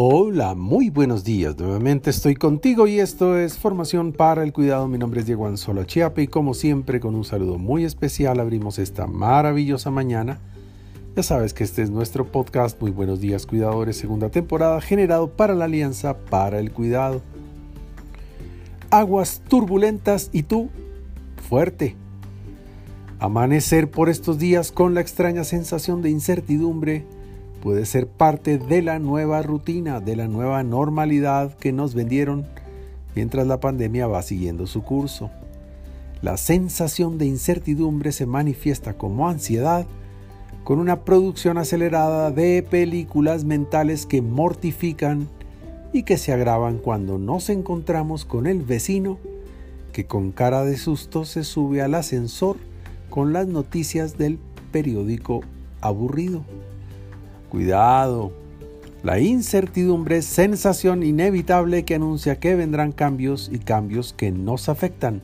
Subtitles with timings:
[0.00, 1.58] Hola, muy buenos días.
[1.58, 4.86] Nuevamente estoy contigo y esto es Formación para el Cuidado.
[4.86, 8.78] Mi nombre es Diego Anzola Chiape y como siempre con un saludo muy especial abrimos
[8.78, 10.38] esta maravillosa mañana.
[11.16, 15.56] Ya sabes que este es nuestro podcast Muy buenos días cuidadores, segunda temporada generado para
[15.56, 17.20] la Alianza para el Cuidado.
[18.90, 20.70] Aguas turbulentas y tú
[21.48, 21.96] fuerte.
[23.18, 27.04] Amanecer por estos días con la extraña sensación de incertidumbre
[27.62, 32.46] puede ser parte de la nueva rutina, de la nueva normalidad que nos vendieron
[33.14, 35.30] mientras la pandemia va siguiendo su curso.
[36.22, 39.86] La sensación de incertidumbre se manifiesta como ansiedad
[40.64, 45.28] con una producción acelerada de películas mentales que mortifican
[45.92, 49.18] y que se agravan cuando nos encontramos con el vecino
[49.92, 52.56] que con cara de susto se sube al ascensor
[53.10, 54.38] con las noticias del
[54.70, 55.40] periódico
[55.80, 56.44] aburrido.
[57.50, 58.32] Cuidado.
[59.02, 65.22] La incertidumbre es sensación inevitable que anuncia que vendrán cambios y cambios que nos afectan,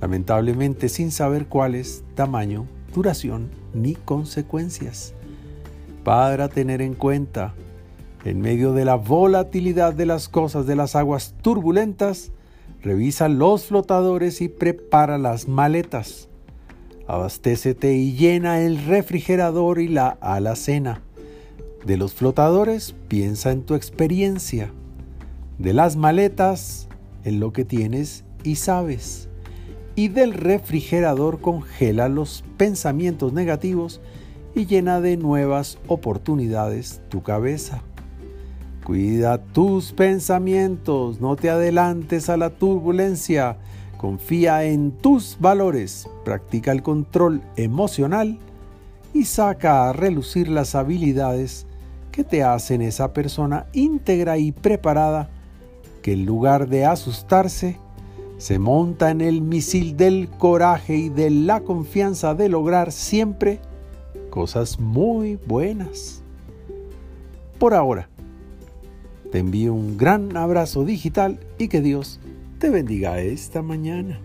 [0.00, 5.14] lamentablemente sin saber cuáles, tamaño, duración ni consecuencias.
[6.02, 7.54] Para tener en cuenta,
[8.24, 12.32] en medio de la volatilidad de las cosas de las aguas turbulentas,
[12.82, 16.28] revisa los flotadores y prepara las maletas.
[17.06, 21.03] Abastécete y llena el refrigerador y la alacena.
[21.84, 24.72] De los flotadores, piensa en tu experiencia.
[25.58, 26.88] De las maletas,
[27.24, 29.28] en lo que tienes y sabes.
[29.94, 34.00] Y del refrigerador congela los pensamientos negativos
[34.54, 37.82] y llena de nuevas oportunidades tu cabeza.
[38.82, 43.58] Cuida tus pensamientos, no te adelantes a la turbulencia,
[43.98, 48.38] confía en tus valores, practica el control emocional
[49.12, 51.66] y saca a relucir las habilidades
[52.14, 55.28] que te hacen esa persona íntegra y preparada
[56.00, 57.76] que en lugar de asustarse,
[58.38, 63.58] se monta en el misil del coraje y de la confianza de lograr siempre
[64.30, 66.22] cosas muy buenas.
[67.58, 68.08] Por ahora,
[69.32, 72.20] te envío un gran abrazo digital y que Dios
[72.60, 74.20] te bendiga esta mañana.